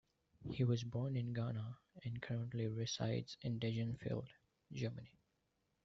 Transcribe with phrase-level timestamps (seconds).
[0.49, 4.29] He was born in Ghana and currently resides in Degenfeld,
[4.73, 5.19] Germany.